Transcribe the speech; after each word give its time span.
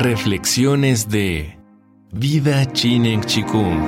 Reflexiones 0.00 1.08
de 1.08 1.58
Vida 2.12 2.72
Chinen 2.72 3.20
Chikung. 3.20 3.84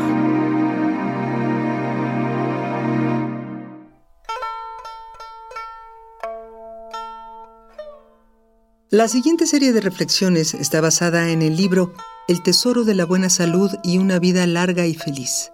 La 8.90 9.06
siguiente 9.06 9.46
serie 9.46 9.72
de 9.72 9.80
reflexiones 9.80 10.54
está 10.54 10.80
basada 10.80 11.30
en 11.30 11.42
el 11.42 11.56
libro 11.56 11.94
El 12.26 12.42
tesoro 12.42 12.82
de 12.82 12.96
la 12.96 13.06
buena 13.06 13.30
salud 13.30 13.70
y 13.84 13.98
una 13.98 14.18
vida 14.18 14.44
larga 14.48 14.86
y 14.86 14.94
feliz. 14.94 15.52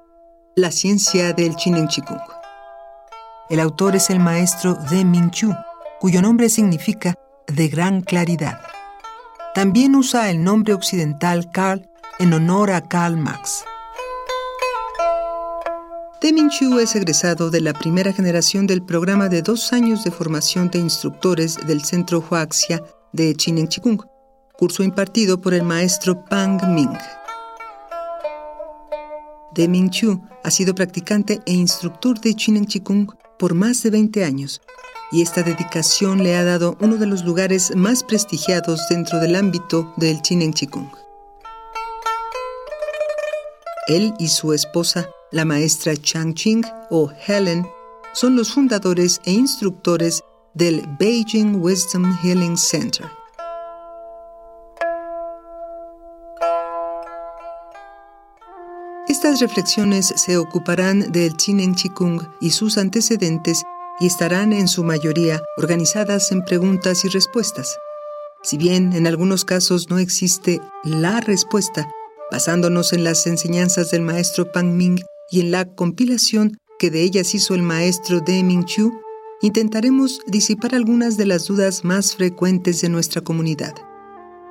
La 0.55 0.71
ciencia 0.71 1.35
del 1.35 1.55
Chinen 1.57 1.89
Chikung. 1.89 2.23
El 3.51 3.61
autor 3.61 3.95
es 3.95 4.09
el 4.09 4.21
maestro 4.21 4.73
De 4.91 5.05
Ming 5.05 5.31
Chu, 5.31 5.55
cuyo 6.01 6.23
nombre 6.23 6.49
significa 6.49 7.15
de 7.47 7.69
gran 7.69 8.01
claridad. 8.01 8.66
También 9.57 9.95
usa 9.95 10.29
el 10.29 10.45
nombre 10.45 10.75
occidental 10.75 11.51
Carl 11.51 11.89
en 12.19 12.35
honor 12.35 12.71
a 12.73 12.87
Karl 12.87 13.17
Marx. 13.17 13.65
Demin 16.21 16.51
Chu 16.51 16.79
es 16.79 16.95
egresado 16.95 17.49
de 17.49 17.63
la 17.63 17.73
primera 17.73 18.13
generación 18.13 18.67
del 18.67 18.83
programa 18.83 19.31
de 19.31 19.41
dos 19.41 19.73
años 19.73 20.05
de 20.05 20.11
formación 20.11 20.69
de 20.69 20.81
instructores 20.81 21.57
del 21.67 21.83
Centro 21.85 22.21
Huaxia 22.21 22.83
de 23.15 23.35
Chinen 23.35 23.69
Chikung, 23.69 24.03
curso 24.59 24.83
impartido 24.83 25.41
por 25.41 25.55
el 25.55 25.63
maestro 25.63 26.23
Pang 26.27 26.63
Ming. 26.75 26.99
Demin 29.55 29.89
Chu 29.89 30.21
ha 30.45 30.51
sido 30.51 30.75
practicante 30.75 31.41
e 31.47 31.55
instructor 31.55 32.21
de 32.21 32.35
Chinen 32.35 32.67
Chikung 32.67 33.11
por 33.39 33.55
más 33.55 33.83
de 33.83 33.89
20 33.89 34.23
años 34.23 34.61
y 35.13 35.23
esta 35.23 35.43
dedicación 35.43 36.23
le 36.23 36.37
ha 36.37 36.45
dado 36.45 36.77
uno 36.81 36.97
de 36.97 37.07
los 37.07 37.25
lugares 37.25 37.75
más 37.77 38.03
prestigiados 38.03 38.81
dentro 38.89 39.21
del 39.21 39.37
ámbito 39.37 39.93
del 39.97 40.21
Chinen 40.23 40.53
Chikung. 40.53 40.89
Él 43.89 44.15
y 44.19 44.29
su 44.29 44.53
esposa, 44.53 45.09
la 45.31 45.45
maestra 45.45 45.97
Chang 45.97 46.35
Ching 46.35 46.65
o 46.91 47.11
Helen, 47.27 47.67
son 48.15 48.35
los 48.35 48.53
fundadores 48.53 49.21
e 49.25 49.33
instructores 49.33 50.25
del 50.55 50.83
Beijing 50.99 51.63
Wisdom 51.63 52.17
Healing 52.23 52.57
Center. 52.57 53.07
Estas 59.07 59.39
reflexiones 59.41 60.13
se 60.17 60.37
ocuparán 60.37 61.13
del 61.13 61.37
Chinen 61.37 61.77
Chikung 61.77 62.21
y 62.41 62.51
sus 62.51 62.77
antecedentes 62.77 63.63
y 64.01 64.07
estarán 64.07 64.53
en 64.53 64.69
su 64.69 64.85
mayoría 64.85 65.43
organizadas 65.57 66.33
en 66.33 66.45
preguntas 66.45 67.05
y 67.05 67.09
respuestas. 67.09 67.79
Si 68.43 68.59
bien 68.59 68.93
en 68.93 69.07
algunos 69.07 69.45
casos 69.45 69.91
no 69.91 69.99
existe 69.99 70.61
la 70.85 71.21
respuesta, 71.21 71.89
basándonos 72.31 72.93
en 72.93 73.05
las 73.05 73.27
enseñanzas 73.27 73.91
del 73.91 74.03
maestro 74.03 74.51
Pang 74.53 74.73
Ming 74.73 75.01
y 75.31 75.41
en 75.41 75.51
la 75.51 75.65
compilación 75.65 76.59
que 76.79 76.91
de 76.91 77.03
ellas 77.03 77.35
hizo 77.35 77.55
el 77.55 77.63
maestro 77.63 78.21
De 78.21 78.43
Ming 78.43 78.65
Chu, 78.65 78.93
intentaremos 79.41 80.21
disipar 80.27 80.75
algunas 80.75 81.17
de 81.17 81.27
las 81.27 81.47
dudas 81.47 81.85
más 81.85 82.15
frecuentes 82.15 82.81
de 82.81 82.89
nuestra 82.89 83.23
comunidad. 83.23 83.75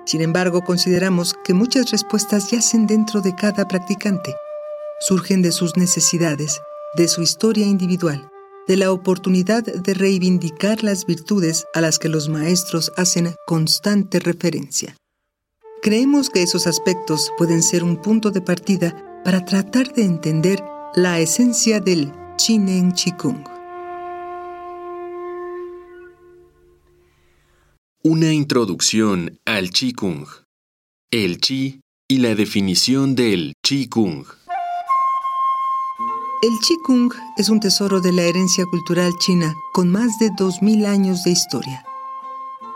Sin 0.05 0.21
embargo, 0.21 0.61
consideramos 0.61 1.35
que 1.43 1.53
muchas 1.53 1.91
respuestas 1.91 2.51
yacen 2.51 2.87
dentro 2.87 3.21
de 3.21 3.35
cada 3.35 3.67
practicante, 3.67 4.35
surgen 4.99 5.41
de 5.41 5.51
sus 5.51 5.77
necesidades, 5.77 6.61
de 6.95 7.07
su 7.07 7.21
historia 7.21 7.65
individual, 7.65 8.29
de 8.67 8.77
la 8.77 8.91
oportunidad 8.91 9.63
de 9.63 9.93
reivindicar 9.93 10.83
las 10.83 11.05
virtudes 11.05 11.65
a 11.73 11.81
las 11.81 11.99
que 11.99 12.09
los 12.09 12.29
maestros 12.29 12.91
hacen 12.97 13.35
constante 13.45 14.19
referencia. 14.19 14.95
Creemos 15.81 16.29
que 16.29 16.41
esos 16.41 16.65
aspectos 16.65 17.31
pueden 17.37 17.61
ser 17.61 17.83
un 17.83 18.01
punto 18.01 18.31
de 18.31 18.41
partida 18.41 19.21
para 19.23 19.45
tratar 19.45 19.93
de 19.93 20.03
entender 20.03 20.63
la 20.95 21.19
esencia 21.19 21.79
del 21.79 22.11
Chinen 22.37 22.93
Chikung. 22.93 23.43
Una 28.03 28.31
introducción 28.31 29.39
al 29.45 29.71
Qigong. 29.71 30.27
El 31.09 31.39
Qi 31.39 31.81
y 32.07 32.17
la 32.19 32.35
definición 32.35 33.15
del 33.15 33.53
Qigong. 33.63 34.25
El 36.41 36.59
Qigong 36.59 37.13
es 37.37 37.47
un 37.47 37.61
tesoro 37.61 38.01
de 38.01 38.11
la 38.11 38.23
herencia 38.23 38.65
cultural 38.65 39.17
china 39.17 39.55
con 39.71 39.89
más 39.89 40.19
de 40.19 40.31
2.000 40.31 40.85
años 40.85 41.23
de 41.23 41.31
historia. 41.31 41.85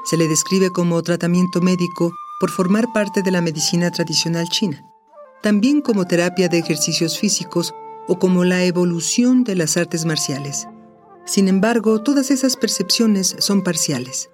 Se 0.06 0.16
le 0.16 0.30
describe 0.30 0.72
como 0.72 1.04
tratamiento 1.04 1.60
médico 1.60 2.14
por 2.40 2.52
formar 2.52 2.94
parte 2.94 3.22
de 3.22 3.32
la 3.32 3.42
medicina 3.42 3.92
tradicional 3.92 4.48
china, 4.48 4.86
también 5.44 5.82
como 5.82 6.08
terapia 6.08 6.48
de 6.48 6.58
ejercicios 6.58 7.20
físicos 7.20 7.74
o 8.08 8.18
como 8.18 8.46
la 8.46 8.64
evolución 8.64 9.44
de 9.44 9.56
las 9.56 9.76
artes 9.76 10.06
marciales. 10.06 10.68
Sin 11.26 11.50
embargo, 11.50 12.02
todas 12.02 12.32
esas 12.32 12.56
percepciones 12.56 13.36
son 13.40 13.62
parciales. 13.62 14.30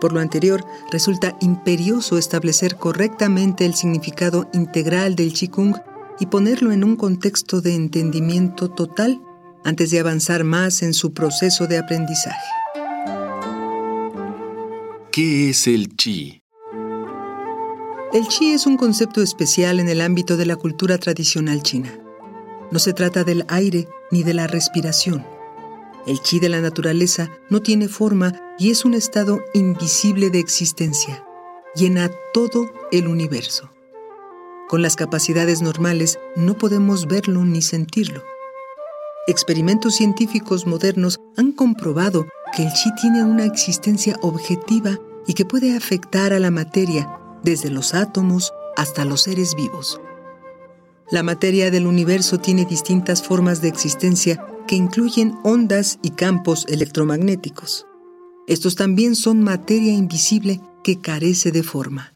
Por 0.00 0.12
lo 0.12 0.20
anterior, 0.20 0.64
resulta 0.92 1.36
imperioso 1.40 2.16
establecer 2.16 2.76
correctamente 2.76 3.66
el 3.66 3.74
significado 3.74 4.48
integral 4.52 5.16
del 5.16 5.32
Qigong 5.32 5.74
y 6.18 6.26
ponerlo 6.26 6.72
en 6.72 6.84
un 6.84 6.96
contexto 6.96 7.60
de 7.60 7.74
entendimiento 7.74 8.70
total 8.70 9.20
antes 9.64 9.90
de 9.90 10.00
avanzar 10.00 10.44
más 10.44 10.82
en 10.82 10.94
su 10.94 11.12
proceso 11.12 11.66
de 11.66 11.78
aprendizaje. 11.78 12.50
¿Qué 15.12 15.50
es 15.50 15.66
el 15.66 15.96
chi? 15.96 16.42
El 18.12 18.28
chi 18.28 18.52
es 18.52 18.66
un 18.66 18.76
concepto 18.76 19.22
especial 19.22 19.80
en 19.80 19.88
el 19.88 20.00
ámbito 20.00 20.36
de 20.36 20.46
la 20.46 20.56
cultura 20.56 20.98
tradicional 20.98 21.62
china. 21.62 21.98
No 22.70 22.78
se 22.78 22.92
trata 22.92 23.24
del 23.24 23.44
aire 23.48 23.88
ni 24.10 24.22
de 24.22 24.34
la 24.34 24.46
respiración. 24.46 25.26
El 26.06 26.20
chi 26.20 26.38
de 26.38 26.48
la 26.48 26.60
naturaleza 26.60 27.30
no 27.50 27.60
tiene 27.60 27.88
forma 27.88 28.32
y 28.58 28.70
es 28.70 28.84
un 28.84 28.94
estado 28.94 29.40
invisible 29.54 30.30
de 30.30 30.38
existencia. 30.38 31.24
Llena 31.74 32.10
todo 32.32 32.70
el 32.92 33.08
universo. 33.08 33.70
Con 34.68 34.82
las 34.82 34.96
capacidades 34.96 35.62
normales 35.62 36.18
no 36.34 36.58
podemos 36.58 37.06
verlo 37.06 37.44
ni 37.44 37.62
sentirlo. 37.62 38.24
Experimentos 39.28 39.94
científicos 39.94 40.66
modernos 40.66 41.20
han 41.36 41.52
comprobado 41.52 42.26
que 42.54 42.64
el 42.64 42.72
chi 42.72 42.90
tiene 43.00 43.22
una 43.22 43.44
existencia 43.44 44.18
objetiva 44.22 44.98
y 45.26 45.34
que 45.34 45.44
puede 45.44 45.76
afectar 45.76 46.32
a 46.32 46.40
la 46.40 46.50
materia, 46.50 47.08
desde 47.44 47.70
los 47.70 47.94
átomos 47.94 48.52
hasta 48.76 49.04
los 49.04 49.22
seres 49.22 49.54
vivos. 49.54 50.00
La 51.12 51.22
materia 51.22 51.70
del 51.70 51.86
universo 51.86 52.38
tiene 52.38 52.64
distintas 52.64 53.22
formas 53.22 53.60
de 53.62 53.68
existencia 53.68 54.44
que 54.66 54.74
incluyen 54.74 55.38
ondas 55.44 56.00
y 56.02 56.10
campos 56.10 56.66
electromagnéticos. 56.68 57.86
Estos 58.48 58.74
también 58.74 59.14
son 59.14 59.44
materia 59.44 59.92
invisible 59.92 60.60
que 60.82 61.00
carece 61.00 61.52
de 61.52 61.62
forma. 61.62 62.15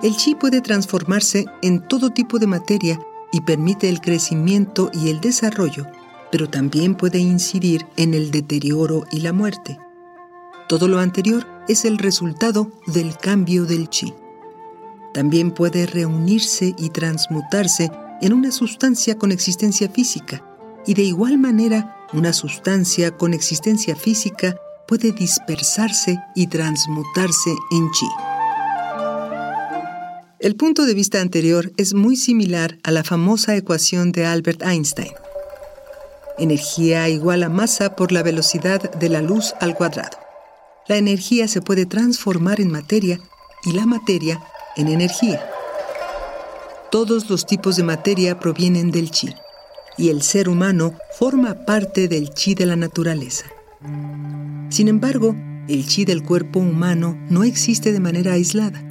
El 0.00 0.16
chi 0.16 0.36
puede 0.36 0.60
transformarse 0.60 1.46
en 1.60 1.80
todo 1.80 2.10
tipo 2.10 2.38
de 2.38 2.46
materia 2.46 3.00
y 3.32 3.40
permite 3.40 3.88
el 3.88 4.00
crecimiento 4.00 4.90
y 4.94 5.10
el 5.10 5.20
desarrollo, 5.20 5.86
pero 6.30 6.48
también 6.48 6.94
puede 6.94 7.18
incidir 7.18 7.84
en 7.96 8.14
el 8.14 8.30
deterioro 8.30 9.04
y 9.10 9.20
la 9.20 9.32
muerte. 9.32 9.76
Todo 10.68 10.86
lo 10.86 11.00
anterior 11.00 11.46
es 11.66 11.84
el 11.84 11.98
resultado 11.98 12.70
del 12.86 13.16
cambio 13.16 13.64
del 13.64 13.88
chi. 13.88 14.14
También 15.14 15.50
puede 15.50 15.86
reunirse 15.86 16.76
y 16.78 16.90
transmutarse 16.90 17.90
en 18.20 18.32
una 18.32 18.52
sustancia 18.52 19.18
con 19.18 19.32
existencia 19.32 19.88
física, 19.88 20.44
y 20.86 20.94
de 20.94 21.02
igual 21.02 21.38
manera 21.38 21.96
una 22.12 22.32
sustancia 22.32 23.10
con 23.10 23.34
existencia 23.34 23.96
física 23.96 24.54
puede 24.86 25.10
dispersarse 25.10 26.18
y 26.36 26.46
transmutarse 26.46 27.50
en 27.72 27.90
chi. 27.90 28.27
El 30.40 30.54
punto 30.54 30.86
de 30.86 30.94
vista 30.94 31.20
anterior 31.20 31.72
es 31.78 31.94
muy 31.94 32.14
similar 32.14 32.78
a 32.84 32.92
la 32.92 33.02
famosa 33.02 33.56
ecuación 33.56 34.12
de 34.12 34.24
Albert 34.24 34.62
Einstein. 34.62 35.10
Energía 36.38 37.08
igual 37.08 37.42
a 37.42 37.48
masa 37.48 37.96
por 37.96 38.12
la 38.12 38.22
velocidad 38.22 38.88
de 38.92 39.08
la 39.08 39.20
luz 39.20 39.54
al 39.60 39.74
cuadrado. 39.74 40.16
La 40.86 40.96
energía 40.96 41.48
se 41.48 41.60
puede 41.60 41.86
transformar 41.86 42.60
en 42.60 42.70
materia 42.70 43.18
y 43.64 43.72
la 43.72 43.84
materia 43.84 44.40
en 44.76 44.86
energía. 44.86 45.44
Todos 46.92 47.28
los 47.28 47.44
tipos 47.44 47.76
de 47.76 47.82
materia 47.82 48.38
provienen 48.38 48.92
del 48.92 49.10
chi 49.10 49.34
y 49.96 50.10
el 50.10 50.22
ser 50.22 50.48
humano 50.48 50.94
forma 51.18 51.66
parte 51.66 52.06
del 52.06 52.30
chi 52.30 52.54
de 52.54 52.66
la 52.66 52.76
naturaleza. 52.76 53.46
Sin 54.70 54.86
embargo, 54.86 55.34
el 55.66 55.84
chi 55.84 56.04
del 56.04 56.22
cuerpo 56.22 56.60
humano 56.60 57.18
no 57.28 57.42
existe 57.42 57.90
de 57.90 57.98
manera 57.98 58.34
aislada 58.34 58.87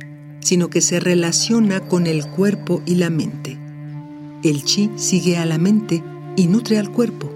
sino 0.48 0.70
que 0.70 0.80
se 0.80 1.02
relaciona 1.02 1.82
con 1.90 2.08
el 2.08 2.26
cuerpo 2.26 2.82
y 2.86 2.96
la 2.96 3.10
mente. 3.10 3.58
El 4.46 4.64
chi 4.64 4.90
sigue 4.96 5.36
a 5.36 5.46
la 5.46 5.58
mente 5.58 6.02
y 6.38 6.48
nutre 6.48 6.78
al 6.78 6.90
cuerpo 6.90 7.30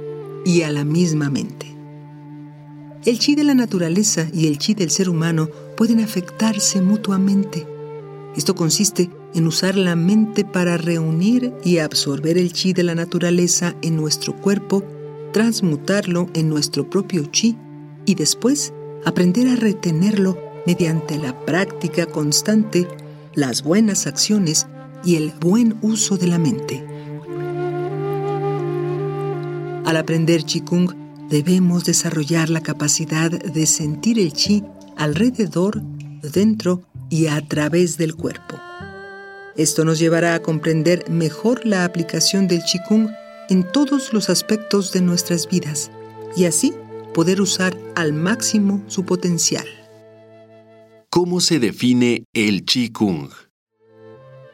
y 0.46 0.62
a 0.62 0.72
la 0.72 0.86
misma 0.86 1.30
mente. 1.30 1.66
El 3.04 3.20
chi 3.20 3.36
de 3.36 3.44
la 3.44 3.54
naturaleza 3.54 4.30
y 4.32 4.48
el 4.48 4.58
chi 4.60 4.76
del 4.76 4.92
ser 4.92 5.10
humano 5.10 5.50
pueden 5.76 6.00
afectarse 6.00 6.80
mutuamente. 6.80 7.68
Esto 8.38 8.56
consiste 8.56 9.10
en 9.34 9.46
usar 9.46 9.76
la 9.76 9.98
mente 9.98 10.46
para 10.46 10.78
reunir 10.78 11.52
y 11.66 11.80
absorber 11.80 12.38
el 12.38 12.54
chi 12.54 12.72
de 12.72 12.84
la 12.84 12.96
naturaleza 12.96 13.76
en 13.82 13.98
nuestro 13.98 14.38
cuerpo, 14.38 14.86
transmutarlo 15.34 16.30
en 16.34 16.48
nuestro 16.48 16.90
propio 16.90 17.26
chi 17.26 17.58
y 18.06 18.16
después 18.16 18.72
aprender 19.04 19.50
a 19.50 19.58
retenerlo 19.58 20.38
mediante 20.66 21.18
la 21.18 21.38
práctica 21.46 22.06
constante, 22.06 22.88
las 23.34 23.64
buenas 23.64 24.08
acciones 24.08 24.68
y 25.04 25.16
el 25.16 25.32
buen 25.32 25.78
uso 25.82 26.18
de 26.18 26.28
la 26.28 26.38
mente. 26.38 26.84
Al 29.86 29.98
aprender 29.98 30.44
Qigong, 30.46 30.96
debemos 31.30 31.86
desarrollar 31.86 32.50
la 32.50 32.62
capacidad 32.62 33.32
de 33.32 33.66
sentir 33.66 34.20
el 34.20 34.34
chi 34.34 34.64
alrededor, 34.98 35.82
dentro 36.22 36.84
y 37.10 37.28
a 37.28 37.42
través 37.48 37.98
del 37.98 38.16
cuerpo. 38.16 38.56
Esto 39.56 39.84
nos 39.84 40.00
llevará 40.00 40.36
a 40.36 40.42
comprender 40.42 41.10
mejor 41.10 41.66
la 41.66 41.84
aplicación 41.84 42.48
del 42.48 42.64
Qigong 42.64 43.10
en 43.50 43.70
todos 43.70 44.14
los 44.14 44.30
aspectos 44.30 44.94
de 44.94 45.02
nuestras 45.02 45.48
vidas 45.48 45.92
y 46.36 46.46
así 46.46 46.74
poder 47.14 47.42
usar 47.42 47.78
al 47.96 48.14
máximo 48.14 48.82
su 48.88 49.04
potencial. 49.04 49.81
¿Cómo 51.14 51.42
se 51.42 51.60
define 51.60 52.24
el 52.32 52.64
Qigong? 52.64 53.32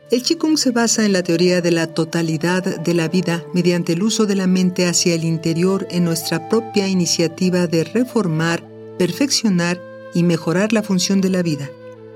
El 0.10 0.24
Qigong 0.24 0.58
se 0.58 0.72
basa 0.72 1.06
en 1.06 1.14
la 1.14 1.22
teoría 1.22 1.62
de 1.62 1.70
la 1.70 1.94
totalidad 1.94 2.64
de 2.64 2.94
la 2.96 3.08
vida 3.10 3.46
mediante 3.54 3.94
el 3.94 4.02
uso 4.02 4.26
de 4.26 4.34
la 4.34 4.48
mente 4.48 4.88
hacia 4.88 5.14
el 5.14 5.24
interior 5.24 5.88
en 5.92 6.04
nuestra 6.04 6.50
propia 6.50 6.88
iniciativa 6.88 7.68
de 7.68 7.84
reformar, 7.84 8.68
perfeccionar 8.98 9.80
y 10.16 10.24
mejorar 10.24 10.74
la 10.74 10.82
función 10.82 11.22
de 11.22 11.30
la 11.30 11.44
vida, 11.44 11.70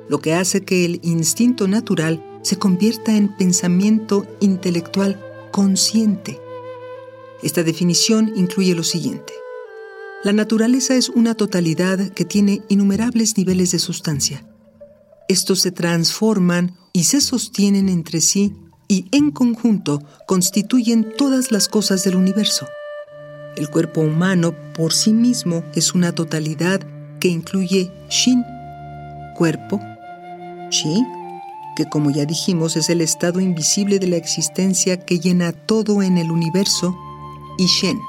lo 0.09 0.21
que 0.21 0.33
hace 0.33 0.65
que 0.65 0.85
el 0.85 1.01
instinto 1.03 1.67
natural 1.67 2.25
se 2.41 2.57
convierta 2.57 3.15
en 3.15 3.37
pensamiento 3.37 4.25
intelectual 4.39 5.23
consciente. 5.51 6.39
Esta 7.43 7.61
definición 7.61 8.33
incluye 8.35 8.73
lo 8.73 8.83
siguiente. 8.83 9.40
La 10.23 10.33
naturaleza 10.33 10.95
es 10.95 11.09
una 11.09 11.33
totalidad 11.33 12.09
que 12.09 12.25
tiene 12.25 12.61
innumerables 12.69 13.37
niveles 13.37 13.71
de 13.71 13.79
sustancia. 13.79 14.45
Estos 15.27 15.61
se 15.61 15.71
transforman 15.71 16.77
y 16.93 17.05
se 17.05 17.21
sostienen 17.21 17.89
entre 17.89 18.21
sí 18.21 18.53
y 18.87 19.07
en 19.11 19.31
conjunto 19.31 20.03
constituyen 20.27 21.13
todas 21.17 21.51
las 21.51 21.67
cosas 21.67 22.03
del 22.03 22.17
universo. 22.17 22.67
El 23.57 23.69
cuerpo 23.69 24.01
humano 24.01 24.53
por 24.75 24.93
sí 24.93 25.11
mismo 25.11 25.63
es 25.73 25.95
una 25.95 26.13
totalidad 26.13 26.81
que 27.19 27.29
incluye 27.29 27.91
Shin, 28.09 28.43
cuerpo, 29.35 29.79
Chi, 30.69 31.03
que 31.75 31.85
como 31.89 32.11
ya 32.11 32.25
dijimos 32.25 32.77
es 32.77 32.91
el 32.91 33.01
estado 33.01 33.39
invisible 33.39 33.97
de 33.97 34.07
la 34.07 34.17
existencia 34.17 35.03
que 35.03 35.19
llena 35.19 35.51
todo 35.51 36.03
en 36.03 36.19
el 36.19 36.29
universo, 36.29 36.95
y 37.57 37.65
Shen, 37.65 37.99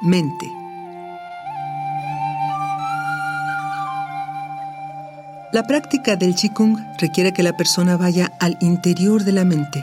mente. 0.00 0.57
La 5.50 5.66
práctica 5.66 6.14
del 6.16 6.34
Qigong 6.34 6.76
requiere 6.98 7.32
que 7.32 7.42
la 7.42 7.56
persona 7.56 7.96
vaya 7.96 8.32
al 8.38 8.58
interior 8.60 9.24
de 9.24 9.32
la 9.32 9.46
mente. 9.46 9.82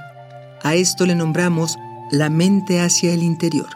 A 0.62 0.75
esto 0.75 1.07
le 1.07 1.15
nombramos 1.15 1.79
la 2.12 2.29
mente 2.29 2.81
hacia 2.81 3.12
el 3.13 3.23
interior. 3.23 3.69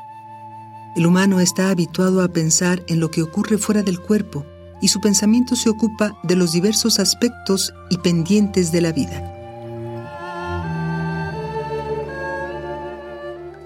El 0.95 1.07
humano 1.07 1.39
está 1.39 1.71
habituado 1.71 2.21
a 2.21 2.27
pensar 2.27 2.83
en 2.87 2.99
lo 2.99 3.09
que 3.09 3.23
ocurre 3.23 3.57
fuera 3.57 3.81
del 3.81 3.99
cuerpo 3.99 4.45
y 4.81 4.89
su 4.89 5.01
pensamiento 5.01 5.55
se 5.55 5.69
ocupa 5.69 6.15
de 6.21 6.35
los 6.35 6.51
diversos 6.51 6.99
aspectos 6.99 7.73
y 7.89 7.97
pendientes 7.97 8.71
de 8.71 8.81
la 8.81 8.91
vida. 8.91 9.35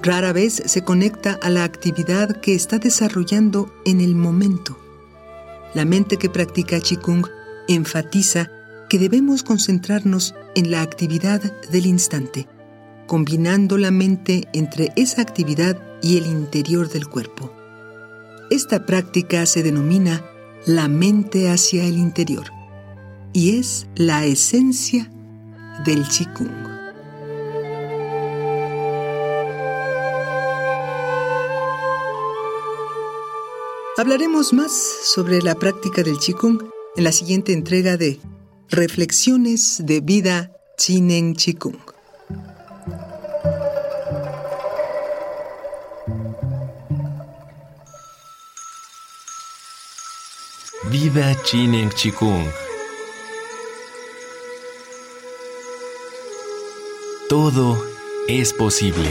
Rara 0.01 0.31
vez 0.31 0.63
se 0.65 0.81
conecta 0.81 1.37
a 1.41 1.49
la 1.49 1.65
actividad 1.65 2.39
que 2.39 2.55
está 2.55 2.79
desarrollando 2.79 3.73
en 3.83 3.99
el 3.99 4.15
momento. 4.15 4.77
La 5.73 5.83
mente 5.83 6.15
que 6.15 6.29
practica 6.29 6.79
Qigong 6.79 7.25
enfatiza 7.67 8.49
que 8.89 8.99
debemos 8.99 9.43
concentrarnos 9.43 10.35
en 10.55 10.71
la 10.71 10.81
actividad 10.81 11.41
del 11.69 11.85
instante, 11.85 12.47
combinando 13.07 13.77
la 13.77 13.91
mente 13.91 14.47
entre 14.53 14.91
esa 14.95 15.21
actividad 15.21 15.81
y 16.01 16.17
el 16.17 16.27
interior 16.27 16.89
del 16.89 17.07
cuerpo. 17.07 17.53
Esta 18.49 18.85
práctica 18.85 19.45
se 19.45 19.63
denomina 19.63 20.23
la 20.65 20.87
mente 20.87 21.49
hacia 21.49 21.85
el 21.85 21.97
interior 21.97 22.45
y 23.33 23.57
es 23.57 23.87
la 23.95 24.25
esencia 24.25 25.09
del 25.85 26.03
Qigong. 26.07 26.73
Hablaremos 33.97 34.53
más 34.53 34.71
sobre 34.71 35.41
la 35.41 35.55
práctica 35.55 36.03
del 36.03 36.17
Qigong 36.17 36.73
en 36.95 37.03
la 37.03 37.11
siguiente 37.11 37.53
entrega 37.53 37.97
de 37.97 38.19
Reflexiones 38.69 39.81
de 39.85 40.01
vida 40.01 40.51
Chinen 40.77 41.35
Qigong. 41.35 41.77
Vida 50.89 51.35
Chinen 51.43 51.89
Chikung. 51.91 52.45
Todo 57.29 57.83
es 58.27 58.53
posible. 58.53 59.09